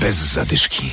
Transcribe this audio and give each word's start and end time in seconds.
Bez 0.00 0.32
zadyszki. 0.32 0.90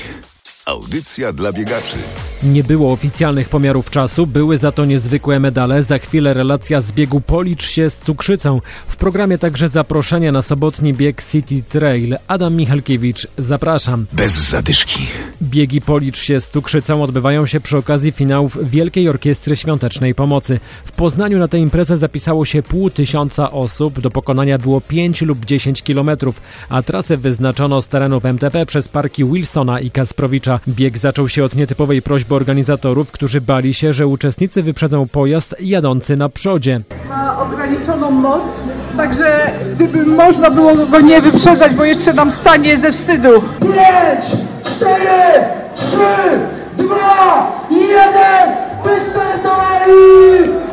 Audycja 0.66 1.34
dla 1.34 1.54
biegaczy. 1.54 1.98
Nie 2.44 2.64
było 2.64 2.92
oficjalnych 2.92 3.50
pomiarów 3.50 3.90
czasu, 3.90 4.28
były 4.28 4.58
za 4.58 4.72
to 4.72 4.86
niezwykłe 4.86 5.40
medale. 5.40 5.84
Za 5.84 6.00
chwilę 6.00 6.34
relacja 6.34 6.82
z 6.82 6.92
biegu 6.92 7.22
Policz 7.22 7.64
się 7.64 7.90
z 7.90 7.98
cukrzycą. 7.98 8.62
W 8.88 8.96
programie 8.96 9.38
także 9.38 9.70
zaproszenie 9.70 10.32
na 10.32 10.42
sobotni 10.42 10.94
bieg 10.94 11.24
City 11.24 11.64
Trail. 11.70 12.18
Adam 12.28 12.56
Michalkiewicz, 12.56 13.28
zapraszam. 13.38 14.06
Bez 14.12 14.50
zadyszki. 14.50 15.00
Biegi 15.42 15.82
Policz 15.82 16.18
się 16.18 16.40
z 16.40 16.50
cukrzycą 16.50 17.04
odbywają 17.04 17.46
się 17.46 17.60
przy 17.60 17.78
okazji 17.78 18.12
finałów 18.12 18.58
Wielkiej 18.70 19.10
Orkiestry 19.10 19.56
Świątecznej 19.56 20.16
Pomocy. 20.16 20.60
W 20.86 20.92
Poznaniu 20.92 21.40
na 21.40 21.48
tę 21.48 21.60
imprezę 21.60 21.98
zapisało 21.98 22.46
się 22.46 22.64
pół 22.64 22.90
tysiąca 22.90 23.52
osób. 23.52 24.00
Do 24.00 24.12
pokonania 24.12 24.58
było 24.58 24.82
5 24.82 25.22
lub 25.22 25.46
10 25.46 25.84
kilometrów, 25.84 26.42
a 26.70 26.82
trasę 26.82 27.18
wyznaczono 27.18 27.82
z 27.82 27.88
terenów 27.88 28.26
MTP 28.26 28.66
przez 28.66 28.88
parki 28.88 29.26
Wilsona 29.26 29.80
i 29.80 29.92
Kasprowicza. 29.92 30.55
Bieg 30.68 30.98
zaczął 30.98 31.30
się 31.30 31.44
od 31.44 31.56
nietypowej 31.56 32.02
prośby 32.02 32.36
organizatorów, 32.36 33.12
którzy 33.12 33.42
bali 33.42 33.74
się, 33.74 33.94
że 33.94 34.08
uczestnicy 34.08 34.64
wyprzedzą 34.64 35.08
pojazd 35.08 35.56
jadący 35.60 36.18
na 36.18 36.30
przodzie. 36.30 36.82
ma 37.10 37.42
ograniczoną 37.42 38.12
moc, 38.12 38.42
także 38.98 39.52
gdyby 39.76 40.06
można 40.06 40.52
było 40.52 40.76
go 40.76 41.00
nie 41.00 41.22
wyprzedzać, 41.22 41.74
bo 41.74 41.84
jeszcze 41.84 42.14
nam 42.14 42.32
stanie 42.32 42.78
ze 42.78 42.92
wstydu. 42.92 43.30
5, 43.60 43.72
4, 44.64 44.96
3, 45.76 45.98
2, 46.78 47.66
1, 47.72 47.86
wystartowali! 48.84 49.94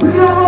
Brawo! 0.02 0.41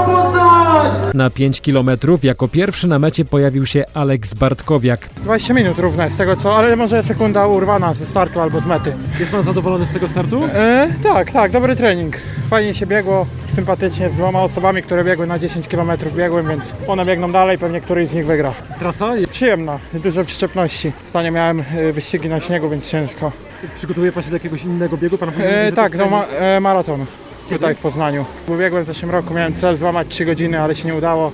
Na 1.14 1.30
5 1.30 1.60
kilometrów 1.60 2.24
jako 2.24 2.48
pierwszy 2.48 2.88
na 2.88 2.98
mecie 2.98 3.24
pojawił 3.24 3.66
się 3.66 3.84
Aleks 3.94 4.34
Bartkowiak. 4.34 5.08
20 5.16 5.54
minut 5.54 5.78
równe 5.78 6.10
z 6.10 6.16
tego 6.16 6.36
co, 6.36 6.56
ale 6.56 6.76
może 6.76 7.02
sekunda 7.02 7.46
urwana 7.46 7.94
ze 7.94 8.06
startu 8.06 8.40
albo 8.40 8.60
z 8.60 8.66
mety. 8.66 8.92
Jest 9.20 9.32
pan 9.32 9.42
zadowolony 9.42 9.86
z 9.86 9.92
tego 9.92 10.08
startu? 10.08 10.44
E, 10.44 10.88
tak, 11.02 11.32
tak, 11.32 11.52
dobry 11.52 11.76
trening. 11.76 12.16
Fajnie 12.50 12.74
się 12.74 12.86
biegło, 12.86 13.26
sympatycznie 13.52 14.10
z 14.10 14.14
dwoma 14.14 14.42
osobami, 14.42 14.82
które 14.82 15.04
biegły 15.04 15.26
na 15.26 15.38
10 15.38 15.68
km 15.68 15.90
biegłem, 16.16 16.48
więc 16.48 16.74
one 16.86 17.04
biegną 17.04 17.32
dalej, 17.32 17.58
pewnie 17.58 17.80
któryś 17.80 18.08
z 18.08 18.14
nich 18.14 18.26
wygra. 18.26 18.52
Trasa? 18.78 19.12
Przyjemna, 19.30 19.78
dużo 19.92 20.24
przyczepności. 20.24 20.92
Ostatnio 21.06 21.32
miałem 21.32 21.60
e, 21.60 21.92
wyścigi 21.92 22.28
na 22.28 22.40
śniegu, 22.40 22.70
więc 22.70 22.90
ciężko. 22.90 23.32
Przygotowuje 23.76 24.12
pan 24.12 24.22
się 24.22 24.30
do 24.30 24.36
jakiegoś 24.36 24.64
innego 24.64 24.96
biegu? 24.96 25.18
Pan 25.18 25.30
E, 25.38 25.72
tak, 25.72 25.96
do 25.96 26.06
ma, 26.06 26.24
e, 26.24 26.60
maratonu 26.60 27.06
tutaj 27.48 27.74
w 27.74 27.78
Poznaniu. 27.78 28.24
W 28.48 28.86
zeszłym 28.86 29.10
roku, 29.10 29.34
miałem 29.34 29.54
cel 29.54 29.76
złamać 29.76 30.08
3 30.08 30.24
godziny, 30.24 30.60
ale 30.60 30.74
się 30.74 30.88
nie 30.88 30.94
udało. 30.94 31.32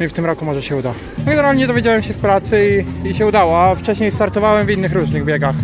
No 0.00 0.06
i 0.06 0.08
w 0.08 0.12
tym 0.12 0.24
roku 0.24 0.44
może 0.44 0.62
się 0.62 0.76
uda. 0.76 0.92
Generalnie 1.26 1.66
dowiedziałem 1.66 2.02
się 2.02 2.14
w 2.14 2.18
pracy 2.18 2.84
i, 3.04 3.08
i 3.08 3.14
się 3.14 3.26
udało, 3.26 3.62
a 3.64 3.74
wcześniej 3.74 4.10
startowałem 4.10 4.66
w 4.66 4.70
innych 4.70 4.92
różnych 4.92 5.24
biegach, 5.24 5.56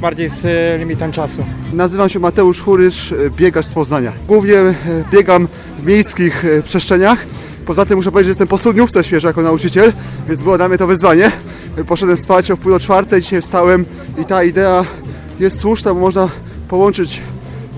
bardziej 0.00 0.28
z 0.28 0.44
e, 0.44 0.78
limitem 0.78 1.12
czasu. 1.12 1.44
Nazywam 1.72 2.08
się 2.08 2.18
Mateusz 2.18 2.60
Churysz, 2.60 3.12
e, 3.12 3.16
biegacz 3.30 3.66
z 3.66 3.74
Poznania. 3.74 4.12
Głównie 4.28 4.56
e, 4.56 4.74
biegam 5.12 5.48
w 5.78 5.86
miejskich 5.86 6.44
przestrzeniach. 6.64 7.26
Poza 7.66 7.86
tym 7.86 7.96
muszę 7.96 8.12
powiedzieć, 8.12 8.26
że 8.26 8.30
jestem 8.30 8.48
po 8.48 8.58
studniówce 8.58 9.04
świeżo 9.04 9.28
jako 9.28 9.42
nauczyciel, 9.42 9.92
więc 10.28 10.42
było 10.42 10.56
dla 10.56 10.68
mnie 10.68 10.78
to 10.78 10.86
wyzwanie. 10.86 11.32
Poszedłem 11.86 12.18
spać 12.18 12.50
o 12.50 12.56
wpół 12.56 12.72
do 12.72 12.80
czwartej, 12.80 13.22
dzisiaj 13.22 13.42
wstałem 13.42 13.84
i 14.18 14.24
ta 14.24 14.44
idea 14.44 14.84
jest 15.40 15.58
słuszna, 15.58 15.94
bo 15.94 16.00
można 16.00 16.28
połączyć 16.68 17.22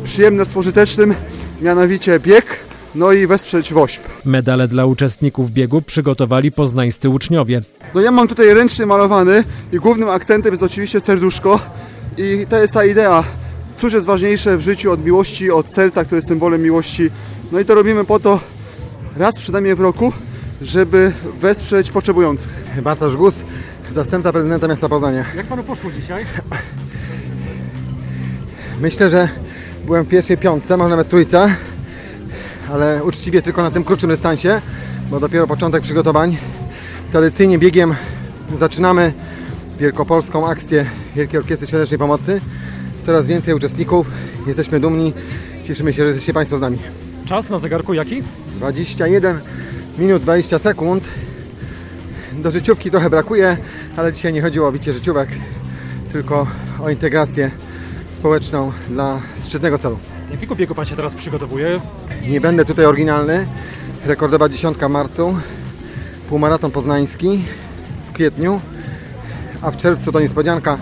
przyjemne 0.04 0.44
z 0.44 0.52
pożytecznym, 0.52 1.14
mianowicie 1.62 2.20
bieg, 2.20 2.44
no 2.94 3.12
i 3.12 3.26
wesprzeć 3.26 3.72
WOŚP. 3.72 4.02
Medale 4.24 4.68
dla 4.68 4.86
uczestników 4.86 5.50
biegu 5.50 5.82
przygotowali 5.82 6.52
poznańscy 6.52 7.08
uczniowie. 7.08 7.60
No 7.94 8.00
ja 8.00 8.10
mam 8.10 8.28
tutaj 8.28 8.54
ręcznie 8.54 8.86
malowany 8.86 9.44
i 9.72 9.76
głównym 9.76 10.08
akcentem 10.08 10.52
jest 10.52 10.62
oczywiście 10.62 11.00
serduszko 11.00 11.60
i 12.18 12.46
to 12.48 12.58
jest 12.58 12.74
ta 12.74 12.84
idea. 12.84 13.24
Cóż 13.76 13.92
jest 13.92 14.06
ważniejsze 14.06 14.58
w 14.58 14.60
życiu 14.60 14.92
od 14.92 15.04
miłości, 15.04 15.50
od 15.50 15.70
serca, 15.70 16.04
które 16.04 16.18
jest 16.18 16.28
symbolem 16.28 16.62
miłości. 16.62 17.10
No 17.52 17.60
i 17.60 17.64
to 17.64 17.74
robimy 17.74 18.04
po 18.04 18.20
to 18.20 18.40
raz 19.16 19.38
przynajmniej 19.38 19.74
w 19.74 19.80
roku, 19.80 20.12
żeby 20.62 21.12
wesprzeć 21.40 21.90
potrzebujących. 21.90 22.52
Bartosz 22.82 23.16
Gus, 23.16 23.34
zastępca 23.94 24.32
prezydenta 24.32 24.68
miasta 24.68 24.88
Poznania. 24.88 25.24
Jak 25.36 25.46
panu 25.46 25.62
poszło 25.62 25.90
dzisiaj? 26.00 26.24
Myślę, 28.80 29.10
że 29.10 29.28
byłem 29.86 30.04
w 30.04 30.08
pierwszej 30.08 30.38
piątce, 30.38 30.76
może 30.76 30.90
nawet 30.90 31.08
trójce, 31.08 31.56
ale 32.72 33.04
uczciwie 33.04 33.42
tylko 33.42 33.62
na 33.62 33.70
tym 33.70 33.84
krótszym 33.84 34.10
dystansie, 34.10 34.60
bo 35.10 35.20
dopiero 35.20 35.46
początek 35.46 35.82
przygotowań. 35.82 36.36
Tradycyjnie 37.12 37.58
biegiem 37.58 37.94
zaczynamy 38.58 39.12
wielkopolską 39.78 40.48
akcję 40.48 40.86
Wielkiej 41.16 41.40
Orkiestry 41.40 41.68
Świątecznej 41.68 41.98
Pomocy. 41.98 42.40
Coraz 43.06 43.26
więcej 43.26 43.54
uczestników, 43.54 44.06
jesteśmy 44.46 44.80
dumni, 44.80 45.12
cieszymy 45.62 45.92
się, 45.92 46.02
że 46.02 46.08
jesteście 46.08 46.32
Państwo 46.32 46.58
z 46.58 46.60
nami. 46.60 46.78
Czas 47.26 47.50
na 47.50 47.58
zegarku 47.58 47.94
jaki? 47.94 48.22
21 48.56 49.40
minut 49.98 50.22
20 50.22 50.58
sekund. 50.58 51.04
Do 52.32 52.50
życiówki 52.50 52.90
trochę 52.90 53.10
brakuje, 53.10 53.56
ale 53.96 54.12
dzisiaj 54.12 54.32
nie 54.32 54.42
chodziło 54.42 54.68
o 54.68 54.72
bicie 54.72 54.92
życiówek, 54.92 55.28
tylko 56.12 56.46
o 56.82 56.90
integrację 56.90 57.50
społeczną 58.22 58.72
dla 58.88 59.20
szczytnego 59.44 59.78
celu. 59.78 59.98
Jakiego 60.30 60.54
biegu 60.56 60.74
pan 60.74 60.86
się 60.86 60.96
teraz 60.96 61.14
przygotowuje? 61.14 61.80
Nie 62.28 62.40
będę 62.40 62.64
tutaj 62.64 62.84
oryginalny. 62.84 63.46
Rekordowa 64.04 64.48
dziesiątka 64.48 64.88
marcu, 64.88 65.36
półmaraton 66.28 66.70
poznański 66.70 67.44
w 68.10 68.12
kwietniu, 68.12 68.60
a 69.62 69.70
w 69.70 69.76
czerwcu 69.76 70.12
to 70.12 70.20
niespodzianka, 70.20 70.78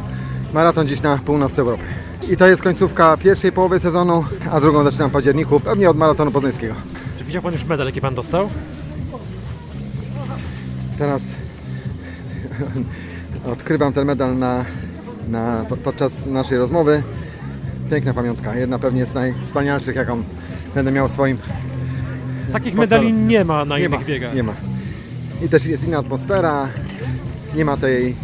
maraton 0.55 0.87
gdzieś 0.87 1.03
na 1.03 1.19
północ 1.19 1.59
Europy. 1.59 1.83
I 2.31 2.37
to 2.37 2.47
jest 2.47 2.63
końcówka 2.63 3.17
pierwszej 3.17 3.53
połowy 3.53 3.81
sezonu, 3.81 4.25
a 4.51 4.61
drugą 4.61 4.85
zaczynam 4.85 5.11
w 5.11 5.13
październiku, 5.13 5.61
pewnie 5.61 5.91
od 5.91 5.97
maratonu 5.97 6.31
poznańskiego. 6.31 6.75
Czy 7.19 7.25
widział 7.25 7.43
pan 7.43 7.53
już 7.53 7.65
medal, 7.65 7.87
jaki 7.87 8.01
pan 8.01 8.15
dostał? 8.15 8.51
Teraz 10.99 11.23
odkrywam 13.53 13.93
ten 13.93 14.07
medal 14.07 14.39
na, 14.39 14.65
na, 15.29 15.65
po- 15.69 15.77
podczas 15.77 16.27
naszej 16.27 16.59
rozmowy. 16.59 17.03
Piękna 17.91 18.15
pamiątka, 18.15 18.55
jedna 18.55 18.79
pewnie 18.79 19.07
z 19.07 19.15
najwspanialszych, 19.15 19.97
jaką 19.97 20.23
będę 20.75 20.93
miał 20.93 21.09
w 21.09 21.13
swoim. 21.13 21.39
Takich 22.53 22.75
medali 22.75 23.05
medali 23.07 23.27
nie 23.27 23.45
ma 23.45 23.65
na 23.65 23.79
Nie 23.79 23.85
innych 23.85 24.01
ma, 24.01 24.07
biegach. 24.07 24.35
nie 24.35 24.43
ma. 24.43 24.53
I 25.45 25.49
też 25.49 25.67
jest 25.67 25.87
inna 25.89 25.99
atmosfera, 25.99 26.69
nie 27.55 27.65
ma 27.65 27.77
tej 27.77 28.15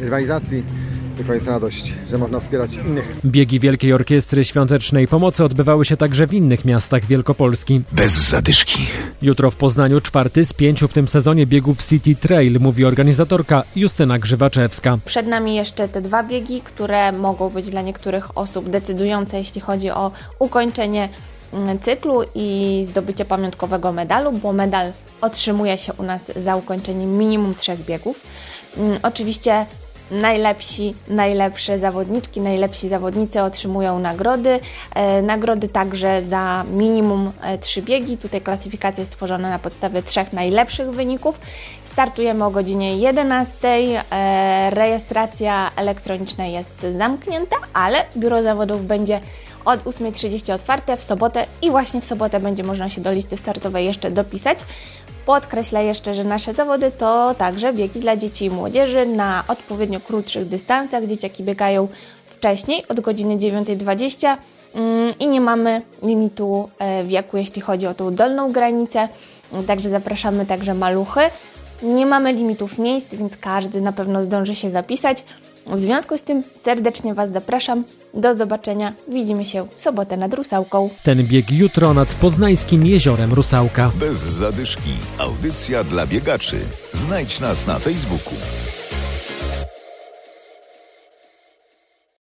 rywalizacji, 0.00 0.62
tylko 1.16 1.34
jest 1.34 1.46
radość, 1.46 1.94
że 2.10 2.18
można 2.18 2.40
wspierać 2.40 2.74
innych. 2.74 3.16
Biegi 3.24 3.60
Wielkiej 3.60 3.92
Orkiestry 3.92 4.44
Świątecznej 4.44 5.08
Pomocy 5.08 5.44
odbywały 5.44 5.84
się 5.84 5.96
także 5.96 6.26
w 6.26 6.34
innych 6.34 6.64
miastach 6.64 7.04
Wielkopolski. 7.04 7.82
Bez 7.92 8.12
zadyszki. 8.12 8.86
Jutro 9.22 9.50
w 9.50 9.56
Poznaniu 9.56 10.00
czwarty 10.00 10.44
z 10.46 10.52
pięciu 10.52 10.88
w 10.88 10.92
tym 10.92 11.08
sezonie 11.08 11.46
biegów 11.46 11.84
City 11.86 12.14
Trail, 12.16 12.60
mówi 12.60 12.84
organizatorka 12.84 13.62
Justyna 13.76 14.18
Grzywaczewska. 14.18 14.98
Przed 15.04 15.26
nami 15.26 15.54
jeszcze 15.54 15.88
te 15.88 16.00
dwa 16.00 16.22
biegi, 16.22 16.60
które 16.60 17.12
mogą 17.12 17.50
być 17.50 17.70
dla 17.70 17.82
niektórych 17.82 18.38
osób 18.38 18.68
decydujące, 18.70 19.38
jeśli 19.38 19.60
chodzi 19.60 19.90
o 19.90 20.10
ukończenie 20.38 21.08
mm, 21.52 21.78
cyklu 21.78 22.20
i 22.34 22.82
zdobycie 22.86 23.24
pamiątkowego 23.24 23.92
medalu, 23.92 24.32
bo 24.32 24.52
medal 24.52 24.92
otrzymuje 25.20 25.78
się 25.78 25.92
u 25.92 26.02
nas 26.02 26.22
za 26.44 26.56
ukończenie 26.56 27.06
minimum 27.06 27.54
trzech 27.54 27.84
biegów. 27.84 28.20
Mm, 28.76 28.98
Oczywiście 29.02 29.66
najlepsi, 30.10 30.94
najlepsze 31.08 31.78
zawodniczki, 31.78 32.40
najlepsi 32.40 32.88
zawodnicy 32.88 33.42
otrzymują 33.42 33.98
nagrody. 33.98 34.60
E, 34.94 35.22
nagrody 35.22 35.68
także 35.68 36.22
za 36.28 36.64
minimum 36.72 37.32
e, 37.42 37.58
trzy 37.58 37.82
biegi. 37.82 38.18
Tutaj 38.18 38.40
klasyfikacja 38.40 39.00
jest 39.00 39.12
stworzona 39.12 39.50
na 39.50 39.58
podstawie 39.58 40.02
trzech 40.02 40.32
najlepszych 40.32 40.90
wyników. 40.90 41.40
Startujemy 41.84 42.44
o 42.44 42.50
godzinie 42.50 42.96
11. 42.96 43.68
E, 44.12 44.70
rejestracja 44.70 45.70
elektroniczna 45.76 46.46
jest 46.46 46.86
zamknięta, 46.98 47.56
ale 47.72 48.04
biuro 48.16 48.42
zawodów 48.42 48.86
będzie 48.86 49.20
od 49.64 49.84
8.30 49.84 50.52
otwarte 50.52 50.96
w 50.96 51.04
sobotę 51.04 51.46
i 51.62 51.70
właśnie 51.70 52.00
w 52.00 52.04
sobotę 52.04 52.40
będzie 52.40 52.64
można 52.64 52.88
się 52.88 53.00
do 53.00 53.12
listy 53.12 53.36
startowej 53.36 53.86
jeszcze 53.86 54.10
dopisać. 54.10 54.58
Podkreślę 55.26 55.84
jeszcze, 55.84 56.14
że 56.14 56.24
nasze 56.24 56.54
zawody 56.54 56.90
to 56.90 57.34
także 57.38 57.72
biegi 57.72 58.00
dla 58.00 58.16
dzieci 58.16 58.44
i 58.44 58.50
młodzieży 58.50 59.06
na 59.06 59.44
odpowiednio 59.48 60.00
krótszych 60.00 60.48
dystansach. 60.48 61.06
Dzieciaki 61.06 61.42
biegają 61.42 61.88
wcześniej, 62.26 62.88
od 62.88 63.00
godziny 63.00 63.36
9.20 63.36 64.36
mm, 64.74 65.12
i 65.20 65.28
nie 65.28 65.40
mamy 65.40 65.82
limitu 66.02 66.68
e, 66.78 67.04
wieku, 67.04 67.36
jeśli 67.36 67.62
chodzi 67.62 67.86
o 67.86 67.94
tą 67.94 68.14
dolną 68.14 68.52
granicę. 68.52 69.08
Także 69.66 69.90
zapraszamy 69.90 70.46
także 70.46 70.74
maluchy. 70.74 71.20
Nie 71.82 72.06
mamy 72.06 72.32
limitów 72.32 72.78
miejsc, 72.78 73.14
więc 73.14 73.36
każdy 73.36 73.80
na 73.80 73.92
pewno 73.92 74.24
zdąży 74.24 74.54
się 74.54 74.70
zapisać. 74.70 75.24
W 75.66 75.80
związku 75.80 76.18
z 76.18 76.22
tym 76.22 76.42
serdecznie 76.62 77.14
Was 77.14 77.32
zapraszam. 77.32 77.84
Do 78.14 78.34
zobaczenia. 78.34 78.92
Widzimy 79.08 79.44
się 79.44 79.66
w 79.76 79.80
sobotę 79.80 80.16
nad 80.16 80.34
Rusałką. 80.34 80.90
Ten 81.02 81.26
bieg 81.26 81.50
jutro 81.50 81.94
nad 81.94 82.08
poznańskim 82.14 82.86
jeziorem 82.86 83.32
Rusałka. 83.32 83.90
Bez 83.94 84.16
zadyszki. 84.16 84.90
Audycja 85.18 85.84
dla 85.84 86.06
biegaczy. 86.06 86.58
Znajdź 86.92 87.40
nas 87.40 87.66
na 87.66 87.78
Facebooku. 87.78 88.34